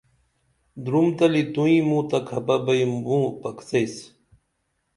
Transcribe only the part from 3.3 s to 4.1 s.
پکسیس